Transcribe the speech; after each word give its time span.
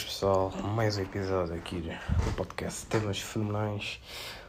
Boas 0.00 0.04
pessoal, 0.04 0.52
mais 0.74 0.96
um 0.96 1.02
episódio 1.02 1.54
aqui 1.54 1.78
do 1.78 2.34
podcast 2.34 2.86
Temas 2.86 3.20
Fenomenais. 3.20 4.00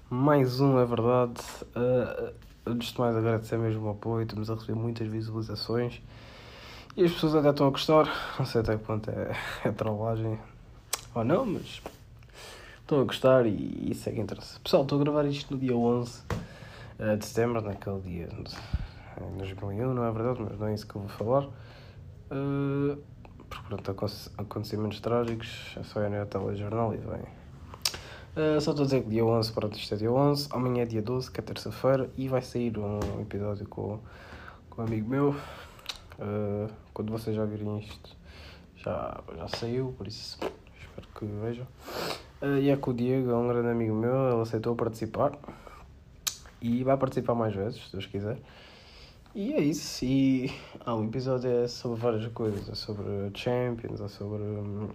Mais 0.10 0.62
um, 0.62 0.80
é 0.80 0.86
verdade. 0.86 1.42
Uh, 1.76 2.34
antes 2.66 2.94
de 2.94 3.00
mais, 3.00 3.18
agradecer 3.18 3.58
mesmo 3.58 3.86
o 3.88 3.90
apoio. 3.90 4.24
Estamos 4.24 4.50
a 4.50 4.54
receber 4.54 4.76
muitas 4.76 5.10
visualizações 5.10 6.02
e 6.96 7.04
as 7.04 7.12
pessoas 7.12 7.36
até 7.36 7.50
estão 7.50 7.68
a 7.68 7.70
gostar. 7.70 8.08
Não 8.40 8.46
sei 8.46 8.62
até 8.62 8.78
que 8.78 8.86
ponto 8.86 9.10
é, 9.10 9.36
é 9.66 9.72
trollagem 9.74 10.40
ou 11.14 11.26
não, 11.26 11.46
mas 11.46 11.82
estão 12.80 13.02
a 13.02 13.04
gostar 13.04 13.46
e 13.46 13.92
isso 13.92 14.08
é 14.08 14.14
que 14.14 14.22
interessa. 14.22 14.58
Pessoal, 14.64 14.84
estou 14.84 15.02
a 15.02 15.04
gravar 15.04 15.26
isto 15.26 15.54
no 15.54 15.60
dia 15.60 15.76
11 15.76 16.22
uh, 16.98 17.18
de 17.18 17.26
setembro, 17.26 17.60
naquele 17.60 18.00
dia 18.00 18.30
em 18.32 19.38
2001, 19.38 19.94
não 19.94 20.06
é 20.06 20.12
verdade, 20.12 20.42
mas 20.42 20.58
não 20.58 20.68
é 20.68 20.74
isso 20.74 20.88
que 20.88 20.96
eu 20.96 21.02
vou 21.02 21.10
falar. 21.10 21.44
Uh, 22.32 23.11
pronto, 23.72 24.08
acontecimentos 24.38 25.00
trágicos, 25.00 25.74
é 25.78 25.84
só 25.84 26.02
ir 26.02 26.10
no 26.10 26.26
telejornal 26.26 26.94
e 26.94 26.98
vem. 26.98 27.22
Uh, 28.36 28.60
só 28.60 28.72
estou 28.72 28.84
a 28.84 28.86
dizer 28.86 29.04
que 29.04 29.10
dia 29.10 29.26
11, 29.26 29.52
pronto, 29.54 29.78
isto 29.78 29.94
é 29.94 29.98
dia 29.98 30.12
11, 30.12 30.50
amanhã 30.52 30.84
é 30.84 30.86
dia 30.86 31.02
12, 31.02 31.32
que 31.32 31.40
é 31.40 31.44
terça-feira, 31.44 32.10
e 32.18 32.28
vai 32.28 32.42
sair 32.42 32.78
um 32.78 33.22
episódio 33.22 33.66
com, 33.68 34.00
com 34.70 34.82
um 34.82 34.86
amigo 34.86 35.10
meu. 35.10 35.30
Uh, 36.20 36.70
quando 36.94 37.12
vocês 37.12 37.36
já 37.36 37.46
virem 37.46 37.80
isto, 37.80 38.16
já, 38.76 39.22
já 39.38 39.48
saiu, 39.48 39.94
por 39.98 40.06
isso 40.06 40.38
espero 40.80 41.08
que 41.16 41.26
vejam. 41.26 41.68
Uh, 42.42 42.58
e 42.60 42.70
é 42.70 42.76
com 42.76 42.92
o 42.92 42.94
Diego, 42.94 43.32
é 43.32 43.36
um 43.36 43.48
grande 43.48 43.70
amigo 43.70 43.96
meu, 43.96 44.34
ele 44.34 44.42
aceitou 44.42 44.76
participar 44.76 45.32
e 46.62 46.84
vai 46.84 46.98
participar 46.98 47.36
mais 47.36 47.56
vezes, 47.56 47.86
se 47.86 47.92
Deus 47.94 48.06
quiser. 48.06 48.38
E 49.34 49.54
é 49.54 49.62
isso. 49.62 50.04
E 50.04 50.52
ah, 50.86 50.94
o 50.94 51.06
episódio 51.06 51.50
é 51.50 51.68
sobre 51.68 52.02
várias 52.02 52.32
coisas. 52.34 52.68
É 52.68 52.76
sobre 52.76 53.06
Champions, 53.34 54.02
é 54.02 54.08
sobre 54.10 54.44
um, 54.44 54.90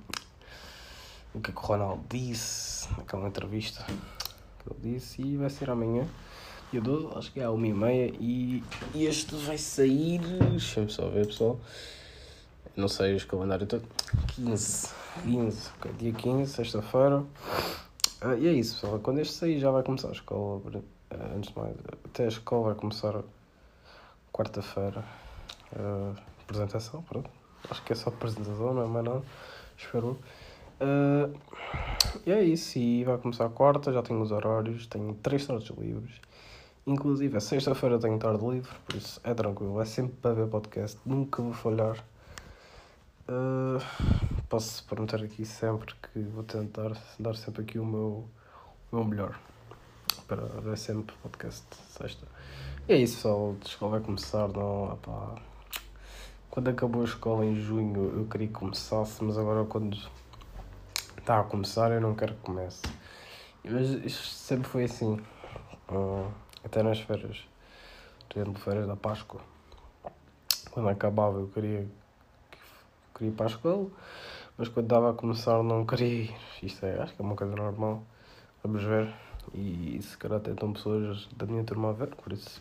o 1.35 1.41
que, 1.41 1.51
é 1.51 1.55
que 1.55 1.59
o 1.59 1.63
Ronaldo 1.63 2.05
disse 2.11 2.87
naquela 2.99 3.29
entrevista 3.29 3.83
que 3.85 4.71
ele 4.71 4.95
disse. 4.95 5.23
E 5.23 5.39
vai 5.39 5.49
ser 5.49 5.71
amanhã, 5.71 6.07
dia 6.71 6.83
12, 6.83 7.09
acho 7.17 7.33
que 7.33 7.41
é 7.41 7.45
à 7.45 7.49
1h30. 7.49 8.15
E, 8.21 8.63
e 8.95 9.07
este 9.07 9.35
vai 9.37 9.57
sair. 9.57 10.21
Deixa-me 10.51 10.91
só 10.91 11.09
ver, 11.09 11.27
pessoal. 11.27 11.59
Não 12.77 12.89
sei 12.89 13.15
os 13.15 13.25
calendários 13.25 13.71
todo. 13.71 13.89
15. 14.35 14.91
15, 15.23 15.71
ok. 15.79 15.93
Dia 15.99 16.13
15, 16.13 16.53
sexta-feira. 16.53 17.21
Uh, 18.21 18.37
e 18.39 18.49
é 18.49 18.53
isso, 18.53 18.75
pessoal. 18.75 18.99
Quando 18.99 19.19
este 19.21 19.33
sair 19.33 19.59
já 19.59 19.71
vai 19.71 19.83
começar 19.83 20.09
a 20.09 20.13
escola. 20.13 20.59
Uh, 20.59 20.83
antes 21.35 21.51
de 21.51 21.59
mais, 21.59 21.75
até 22.05 22.27
a 22.27 22.29
escola 22.29 22.67
vai 22.67 22.75
começar 22.75 23.23
quarta-feira. 24.37 25.03
Uh, 25.73 26.15
apresentação, 26.43 27.03
pronto. 27.03 27.31
Acho 27.71 27.83
que 27.83 27.93
é 27.93 27.97
só 27.97 28.11
apresentação, 28.11 28.75
não 28.75 28.83
é 28.83 28.87
mais 28.87 29.05
nada. 29.05 29.23
Espero. 29.77 30.19
Uh, 30.79 31.35
e 32.27 32.31
é 32.31 32.43
isso. 32.45 32.79
E 32.79 33.05
vai 33.05 33.17
começar 33.17 33.47
a 33.47 33.49
quarta, 33.49 33.93
já 33.93 34.03
tenho 34.03 34.21
os 34.21 34.31
horários, 34.31 34.87
tenho 34.87 35.15
três 35.15 35.47
tardes 35.47 35.75
livres. 35.77 36.21
Inclusive, 36.87 37.37
a 37.37 37.41
sexta-feira 37.41 37.99
tenho 37.99 38.19
tarde 38.19 38.45
livre, 38.47 38.71
por 38.87 38.95
isso 38.95 39.21
é 39.25 39.35
tranquilo. 39.35 39.81
É 39.81 39.85
sempre 39.85 40.15
para 40.21 40.35
ver 40.35 40.47
podcast, 40.49 40.99
nunca 41.05 41.43
vou 41.43 41.53
falhar. 41.53 42.05
Uh, 43.29 43.83
posso 44.49 44.85
prometer 44.85 45.25
aqui 45.25 45.45
sempre 45.45 45.95
que 45.95 46.21
vou 46.21 46.45
tentar 46.45 46.93
dar 47.19 47.35
sempre 47.35 47.63
aqui 47.63 47.79
o 47.79 47.85
meu, 47.85 48.29
o 48.93 48.97
meu 48.97 49.05
melhor 49.05 49.37
para 50.27 50.43
ver 50.61 50.77
sempre 50.77 51.15
podcast 51.23 51.65
sexta. 51.89 52.27
E 52.89 52.93
é 52.93 52.97
isso, 52.97 53.17
pessoal. 53.17 53.57
A 53.61 53.67
escola 53.67 53.91
vai 53.93 54.01
começar, 54.01 54.49
não. 54.49 54.93
Opá. 54.93 55.37
Quando 56.51 56.69
acabou 56.69 57.03
a 57.03 57.05
escola 57.05 57.45
em 57.45 57.55
junho, 57.61 58.19
eu 58.19 58.27
queria 58.27 58.47
que 58.47 58.55
começasse, 58.55 59.23
mas 59.23 59.39
agora 59.39 59.65
quando 59.65 59.97
está 61.19 61.41
a 61.41 61.45
começar, 61.45 61.91
eu 61.93 62.01
não 62.01 62.15
quero 62.15 62.35
que 62.35 62.41
comece. 62.41 62.83
Mas 63.65 63.91
isto 64.05 64.25
sempre 64.27 64.69
foi 64.69 64.85
assim. 64.85 65.21
Uh, 65.89 66.31
até 66.65 66.83
nas 66.83 67.01
férias. 67.01 67.47
Por 68.29 68.39
exemplo, 68.39 68.61
férias 68.61 68.87
da 68.87 68.97
Páscoa. 68.97 69.41
Quando 70.71 70.89
acabava, 70.89 71.39
eu 71.39 71.49
queria, 71.49 71.87
queria 73.15 73.33
ir 73.33 73.35
para 73.35 73.47
a 73.47 73.49
escola, 73.49 73.87
mas 74.59 74.69
quando 74.69 74.87
estava 74.87 75.11
a 75.11 75.15
começar, 75.15 75.63
não 75.63 75.87
queria 75.87 76.25
ir. 76.25 76.37
Isto 76.63 76.85
é, 76.87 77.01
acho 77.01 77.15
que 77.15 77.23
é 77.23 77.25
uma 77.25 77.35
coisa 77.37 77.55
normal. 77.55 78.03
Vamos 78.63 78.83
ver. 78.83 79.26
E 79.55 79.99
se 80.03 80.17
calhar 80.17 80.39
até 80.39 80.53
estão 80.53 80.73
pessoas 80.73 81.29
da 81.37 81.47
minha 81.47 81.65
turma 81.65 81.91
a 81.91 81.93
ver, 81.93 82.09
por 82.17 82.33
isso 82.33 82.61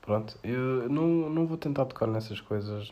Pronto, 0.00 0.36
eu 0.42 0.88
não, 0.88 1.30
não 1.30 1.46
vou 1.46 1.56
tentar 1.56 1.84
tocar 1.84 2.08
nessas 2.08 2.40
coisas 2.40 2.90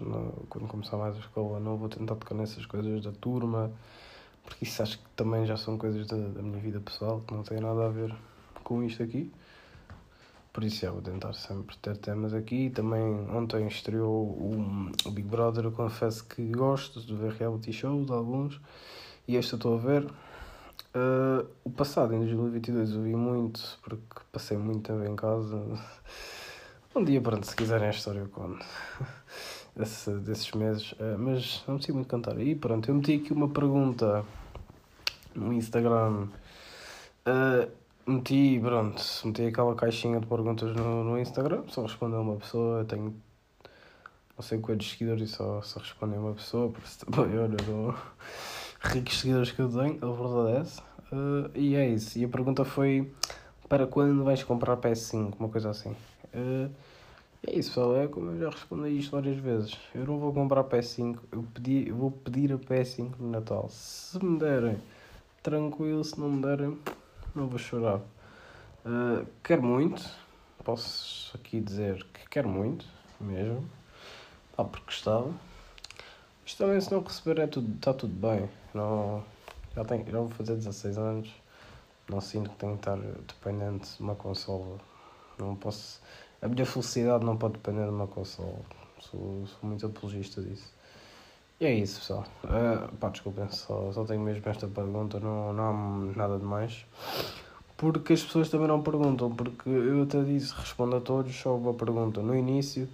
quando 0.49 0.69
começar 0.69 0.97
mais 0.97 1.16
a 1.16 1.19
escola, 1.19 1.59
não 1.59 1.77
vou 1.77 1.89
tentar 1.89 2.15
tocar 2.15 2.37
nessas 2.37 2.65
coisas 2.66 3.03
da 3.03 3.10
turma, 3.10 3.72
porque 4.44 4.65
isso 4.65 4.81
acho 4.81 4.99
que 4.99 5.05
também 5.16 5.44
já 5.44 5.56
são 5.56 5.77
coisas 5.77 6.06
da, 6.06 6.16
da 6.16 6.41
minha 6.41 6.60
vida 6.60 6.78
pessoal 6.78 7.21
que 7.27 7.34
não 7.34 7.43
têm 7.43 7.59
nada 7.59 7.87
a 7.87 7.89
ver 7.89 8.15
com 8.62 8.83
isto 8.84 9.03
aqui. 9.03 9.33
Por 10.53 10.62
isso, 10.62 10.84
eu 10.84 10.93
vou 10.93 11.03
tentar 11.03 11.33
sempre 11.33 11.77
ter 11.78 11.97
temas 11.97 12.34
aqui. 12.34 12.71
Também 12.71 13.03
ontem 13.31 13.66
estreou 13.69 14.25
o, 14.25 14.91
o 15.05 15.10
Big 15.10 15.28
Brother. 15.28 15.65
Eu 15.65 15.72
confesso 15.72 16.25
que 16.25 16.43
gosto 16.50 17.00
de 17.00 17.15
ver 17.15 17.33
reality 17.33 17.72
shows, 17.72 18.10
alguns, 18.10 18.60
e 19.28 19.37
este 19.37 19.53
eu 19.53 19.56
estou 19.56 19.75
a 19.75 19.78
ver. 19.78 20.06
Uh, 20.93 21.49
o 21.62 21.71
passado, 21.71 22.12
em 22.15 22.19
2022, 22.19 22.95
eu 22.95 23.03
vi 23.03 23.15
muito, 23.15 23.78
porque 23.83 24.03
passei 24.33 24.56
muito 24.56 24.83
tempo 24.93 25.05
em 25.05 25.17
casa. 25.17 25.56
Um 26.93 27.05
dia, 27.05 27.21
pronto, 27.21 27.47
se 27.47 27.55
quiserem 27.55 27.87
a 27.87 27.91
história 27.91 28.19
eu 28.19 28.28
conto 28.28 28.67
Desse, 29.77 30.11
desses 30.19 30.51
meses. 30.51 30.91
Uh, 30.93 31.17
mas 31.17 31.62
não 31.69 31.77
preciso 31.77 31.97
muito 31.97 32.09
cantar. 32.09 32.37
E 32.41 32.56
pronto, 32.56 32.89
eu 32.91 32.97
meti 32.97 33.15
aqui 33.15 33.33
uma 33.33 33.49
pergunta 33.49 34.25
no 35.33 35.53
Instagram. 35.53 36.27
Uh, 37.25 37.71
meti, 38.11 38.59
pronto, 38.61 39.01
meti 39.25 39.47
aquela 39.47 39.77
caixinha 39.77 40.19
de 40.19 40.27
perguntas 40.27 40.75
no, 40.75 41.05
no 41.05 41.19
Instagram. 41.21 41.62
Só 41.69 41.83
respondeu 41.83 42.22
uma 42.22 42.37
pessoa. 42.37 42.81
Eu 42.81 42.84
tenho 42.84 43.15
não 44.41 44.43
sei 44.43 44.59
quantos 44.59 44.91
seguidores 44.91 45.31
e 45.31 45.33
só, 45.33 45.61
só 45.61 45.81
respondeu 45.81 46.19
uma 46.21 46.33
pessoa. 46.34 46.72
Por 46.72 46.83
isso 46.83 47.05
também, 47.07 47.39
olha, 47.39 47.57
não... 47.69 47.95
ricos 48.80 49.20
seguidores 49.20 49.52
que 49.52 49.60
eu 49.60 49.68
tenho, 49.68 49.98
a 50.02 50.12
verdade 50.12 50.56
é 50.56 50.60
essa. 50.60 50.82
Uh, 51.12 51.50
e 51.54 51.74
é 51.74 51.88
isso. 51.88 52.18
E 52.18 52.24
a 52.24 52.28
pergunta 52.28 52.64
foi: 52.64 53.10
para 53.68 53.86
quando 53.86 54.24
vais 54.24 54.42
comprar 54.42 54.76
PS5? 54.76 55.34
Uma 55.38 55.48
coisa 55.48 55.70
assim. 55.70 55.94
Uh, 56.34 56.70
é 57.46 57.58
isso, 57.58 57.70
pessoal. 57.70 57.96
É 57.96 58.06
como 58.06 58.30
eu 58.30 58.38
já 58.38 58.50
respondi 58.50 58.98
isto 58.98 59.12
várias 59.12 59.36
vezes. 59.36 59.78
Eu 59.94 60.06
não 60.06 60.18
vou 60.18 60.32
comprar 60.32 60.64
PS5. 60.64 61.18
Eu, 61.32 61.44
pedi, 61.54 61.88
eu 61.88 61.96
vou 61.96 62.10
pedir 62.10 62.52
a 62.52 62.58
PS5 62.58 63.12
no 63.18 63.30
Natal. 63.30 63.68
Se 63.70 64.22
me 64.24 64.38
derem, 64.38 64.78
tranquilo. 65.42 66.02
Se 66.04 66.18
não 66.18 66.30
me 66.30 66.42
derem, 66.42 66.78
não 67.34 67.48
vou 67.48 67.58
chorar. 67.58 67.98
Uh, 68.84 69.26
quero 69.42 69.62
muito. 69.62 70.02
Posso 70.64 71.36
aqui 71.36 71.60
dizer 71.60 72.06
que 72.12 72.28
quero 72.28 72.48
muito, 72.48 72.84
mesmo. 73.20 73.64
Ah, 74.56 74.64
porque 74.64 74.86
gostava. 74.86 75.32
Mas 76.50 76.55
também, 76.55 76.81
se 76.81 76.91
não 76.91 77.00
receber, 77.00 77.41
é 77.41 77.47
tudo, 77.47 77.72
está 77.77 77.94
tudo 77.94 78.12
bem. 78.12 78.50
Não, 78.75 79.22
já, 79.77 79.84
tenho, 79.84 80.05
já 80.05 80.19
vou 80.19 80.28
fazer 80.31 80.56
16 80.56 80.99
anos. 80.99 81.31
Não 82.09 82.21
sinto 82.21 82.50
que 82.50 82.56
tenho 82.56 82.72
que 82.72 82.81
estar 82.81 82.97
dependente 82.97 83.97
de 83.97 84.03
uma 84.03 84.16
consola 84.16 84.78
não 85.39 85.55
posso. 85.55 86.00
A 86.43 86.49
minha 86.49 86.66
felicidade 86.66 87.25
não 87.25 87.37
pode 87.37 87.53
depender 87.55 87.84
de 87.84 87.91
uma 87.91 88.09
consola. 88.09 88.59
Sou, 88.99 89.47
sou 89.47 89.59
muito 89.62 89.87
apologista 89.87 90.43
disso. 90.43 90.75
E 91.60 91.66
é 91.66 91.72
isso, 91.72 92.00
pessoal. 92.00 92.25
Uh, 92.43 92.97
pá, 92.97 93.10
desculpem, 93.10 93.49
só, 93.50 93.93
só 93.93 94.05
tenho 94.05 94.21
mesmo 94.21 94.43
esta 94.49 94.66
pergunta, 94.66 95.21
não, 95.21 95.53
não 95.53 95.65
há 95.65 96.16
nada 96.16 96.37
de 96.37 96.44
mais. 96.44 96.84
Porque 97.77 98.12
as 98.12 98.25
pessoas 98.25 98.49
também 98.49 98.66
não 98.66 98.83
perguntam, 98.83 99.33
porque 99.33 99.71
eu 99.71 100.03
até 100.03 100.21
disse, 100.25 100.53
respondo 100.53 100.97
a 100.97 101.00
todos, 101.00 101.33
só 101.37 101.56
uma 101.56 101.75
pergunta. 101.75 102.21
No 102.21 102.34
início 102.34 102.89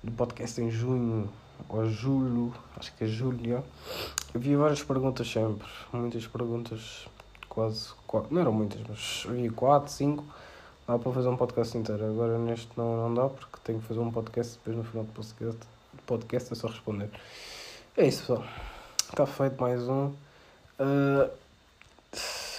do 0.00 0.12
podcast 0.12 0.60
em 0.60 0.70
junho 0.70 1.28
ou 1.68 1.86
julho, 1.88 2.52
acho 2.76 2.94
que 2.94 3.04
é 3.04 3.06
já, 3.06 3.62
havia 4.34 4.58
várias 4.58 4.82
perguntas 4.82 5.30
sempre, 5.30 5.68
muitas 5.92 6.26
perguntas, 6.26 7.06
quase, 7.48 7.90
quase 8.06 8.26
não 8.30 8.40
eram 8.40 8.52
muitas, 8.52 8.80
mas 8.88 9.24
havia 9.28 9.50
quatro, 9.52 9.90
cinco 9.90 10.24
Dá 10.86 10.98
para 10.98 11.12
fazer 11.12 11.28
um 11.28 11.36
podcast 11.36 11.78
inteiro. 11.78 12.04
Agora 12.04 12.36
neste 12.38 12.68
não, 12.76 13.08
não 13.08 13.14
dá 13.14 13.28
porque 13.28 13.56
tenho 13.62 13.80
que 13.80 13.86
fazer 13.86 14.00
um 14.00 14.10
podcast 14.10 14.58
depois 14.58 14.76
no 14.76 14.82
final 14.82 15.04
do 15.04 15.12
podcast, 15.12 15.60
podcast 16.04 16.52
é 16.52 16.56
só 16.56 16.66
responder. 16.66 17.08
É 17.96 18.06
isso 18.06 18.20
pessoal. 18.20 18.44
Está 19.08 19.24
feito 19.24 19.60
mais 19.60 19.88
um. 19.88 20.06
Uh, 20.80 21.30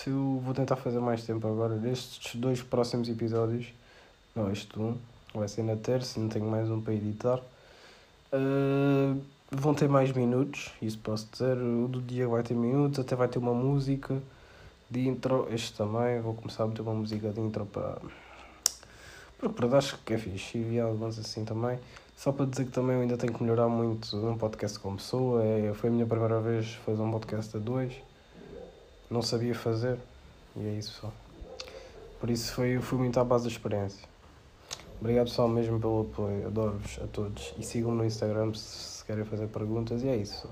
eu 0.07 0.41
vou 0.44 0.53
tentar 0.53 0.77
fazer 0.77 1.00
mais 1.00 1.23
tempo 1.23 1.45
agora. 1.47 1.79
Estes 1.89 2.35
dois 2.35 2.63
próximos 2.63 3.09
episódios. 3.09 3.67
Não, 4.33 4.50
este 4.51 4.79
um. 4.79 4.97
Vai 5.33 5.50
ser 5.50 5.63
na 5.63 5.75
terça, 5.75 6.17
não 6.19 6.29
tenho 6.29 6.45
mais 6.45 6.69
um 6.71 6.79
para 6.79 6.94
editar. 6.94 7.41
Uh, 8.33 9.21
vão 9.51 9.75
ter 9.75 9.88
mais 9.88 10.12
minutos, 10.12 10.71
isso 10.81 10.97
posso 10.97 11.27
dizer. 11.31 11.56
O 11.56 11.88
do 11.88 12.01
dia 12.01 12.27
vai 12.27 12.41
ter 12.41 12.56
minutos, 12.56 13.00
até 13.00 13.15
vai 13.15 13.27
ter 13.27 13.38
uma 13.38 13.53
música 13.53 14.19
de 14.89 15.07
intro. 15.07 15.47
Este 15.51 15.74
também, 15.74 16.19
vou 16.19 16.33
começar 16.33 16.63
a 16.63 16.68
meter 16.68 16.81
uma 16.81 16.95
música 16.95 17.30
de 17.30 17.39
intro 17.39 17.65
para, 17.68 17.97
Porque 19.38 19.53
por 19.53 19.75
acho 19.75 20.00
que 20.00 20.15
é 20.15 20.18
fixe 20.18 20.57
e 20.57 20.80
alguns 20.80 21.19
assim 21.19 21.45
também. 21.45 21.77
Só 22.18 22.31
para 22.31 22.45
dizer 22.45 22.65
que 22.65 22.71
também 22.71 22.95
eu 22.95 23.01
ainda 23.01 23.18
tenho 23.18 23.33
que 23.33 23.44
melhorar 23.44 23.68
muito 23.68 24.15
num 24.18 24.38
podcast 24.38 24.79
como 24.79 24.97
pessoa. 24.97 25.44
É, 25.44 25.71
foi 25.75 25.89
a 25.89 25.94
minha 25.94 26.06
primeira 26.06 26.39
vez 26.39 26.74
fazer 26.86 27.01
um 27.01 27.12
podcast 27.12 27.56
a 27.56 27.59
dois. 27.59 27.94
Não 29.12 29.21
sabia 29.21 29.53
fazer. 29.53 29.97
E 30.56 30.65
é 30.65 30.71
isso 30.74 31.00
só. 31.01 31.12
Por 32.19 32.29
isso 32.29 32.53
foi, 32.53 32.79
fui 32.79 32.97
muito 32.97 33.19
à 33.19 33.24
base 33.24 33.44
da 33.44 33.51
experiência. 33.51 34.12
Obrigado 35.03 35.25
pessoal 35.25 35.50
mesmo 35.50 35.81
pelo 35.81 36.03
apoio. 36.03 36.47
Adoro-vos 36.47 36.97
a 37.03 37.07
todos. 37.07 37.53
E 37.57 37.63
sigam-me 37.65 37.97
no 37.97 38.05
Instagram 38.05 38.53
se, 38.53 39.03
querem 39.03 39.25
fazer 39.25 39.47
perguntas. 39.47 40.01
E 40.01 40.07
é 40.07 40.15
isso. 40.15 40.47